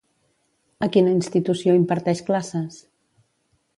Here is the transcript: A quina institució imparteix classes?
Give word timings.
A 0.87 0.87
quina 0.95 1.11
institució 1.17 1.75
imparteix 1.81 2.25
classes? 2.31 2.81